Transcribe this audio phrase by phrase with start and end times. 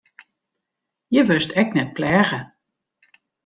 [1.09, 2.39] Hjir wurdst ek net pleage.